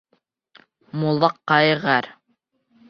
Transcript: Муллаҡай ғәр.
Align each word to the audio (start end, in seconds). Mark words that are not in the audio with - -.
Муллаҡай 1.03 1.79
ғәр. 1.87 2.13